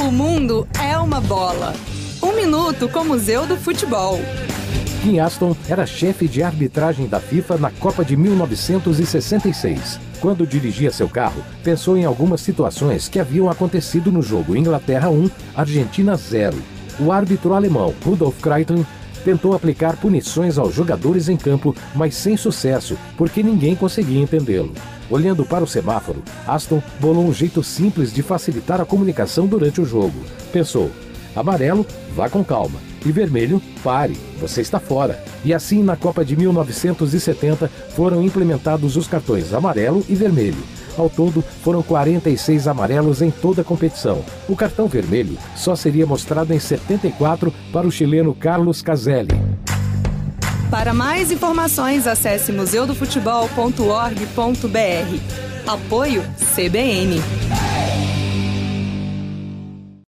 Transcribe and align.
O 0.00 0.10
mundo 0.10 0.66
é 0.82 0.96
uma 0.96 1.20
bola. 1.20 1.74
Um 2.22 2.32
minuto 2.32 2.88
com 2.88 3.00
o 3.00 3.04
Museu 3.04 3.46
do 3.46 3.54
Futebol. 3.54 4.18
Kim 5.02 5.18
Aston 5.18 5.54
era 5.68 5.84
chefe 5.84 6.26
de 6.26 6.42
arbitragem 6.42 7.06
da 7.06 7.20
FIFA 7.20 7.58
na 7.58 7.70
Copa 7.70 8.02
de 8.02 8.16
1966. 8.16 10.00
Quando 10.18 10.46
dirigia 10.46 10.90
seu 10.90 11.06
carro, 11.06 11.44
pensou 11.62 11.98
em 11.98 12.06
algumas 12.06 12.40
situações 12.40 13.10
que 13.10 13.20
haviam 13.20 13.50
acontecido 13.50 14.10
no 14.10 14.22
jogo 14.22 14.56
Inglaterra 14.56 15.10
1, 15.10 15.28
Argentina 15.54 16.16
0. 16.16 16.56
O 16.98 17.12
árbitro 17.12 17.52
alemão 17.52 17.92
Rudolf 18.02 18.40
Kreitling 18.40 18.86
tentou 19.22 19.54
aplicar 19.54 19.98
punições 19.98 20.56
aos 20.56 20.72
jogadores 20.74 21.28
em 21.28 21.36
campo, 21.36 21.76
mas 21.94 22.14
sem 22.14 22.38
sucesso, 22.38 22.96
porque 23.18 23.42
ninguém 23.42 23.76
conseguia 23.76 24.18
entendê-lo. 24.22 24.72
Olhando 25.10 25.44
para 25.44 25.64
o 25.64 25.66
semáforo, 25.66 26.22
Aston 26.46 26.80
bolou 27.00 27.24
um 27.26 27.32
jeito 27.34 27.64
simples 27.64 28.12
de 28.14 28.22
facilitar 28.22 28.80
a 28.80 28.84
comunicação 28.84 29.44
durante 29.46 29.80
o 29.80 29.84
jogo. 29.84 30.14
Pensou: 30.52 30.88
amarelo, 31.34 31.84
vá 32.14 32.28
com 32.30 32.44
calma. 32.44 32.78
E 33.04 33.10
vermelho, 33.10 33.60
pare, 33.82 34.16
você 34.40 34.60
está 34.60 34.78
fora. 34.78 35.22
E 35.44 35.52
assim, 35.52 35.82
na 35.82 35.96
Copa 35.96 36.24
de 36.24 36.36
1970, 36.36 37.66
foram 37.96 38.22
implementados 38.22 38.96
os 38.96 39.08
cartões 39.08 39.52
amarelo 39.52 40.04
e 40.08 40.14
vermelho. 40.14 40.62
Ao 40.96 41.08
todo, 41.08 41.42
foram 41.64 41.82
46 41.82 42.68
amarelos 42.68 43.20
em 43.22 43.30
toda 43.30 43.62
a 43.62 43.64
competição. 43.64 44.22
O 44.48 44.54
cartão 44.54 44.86
vermelho 44.86 45.36
só 45.56 45.74
seria 45.74 46.06
mostrado 46.06 46.52
em 46.52 46.58
74 46.58 47.52
para 47.72 47.86
o 47.86 47.90
chileno 47.92 48.34
Carlos 48.34 48.82
Caselli. 48.82 49.49
Para 50.70 50.94
mais 50.94 51.30
informações, 51.32 52.06
acesse 52.06 52.52
museudofutebol.org.br. 52.52 55.10
Apoio 55.66 56.22
CBN. 56.54 57.20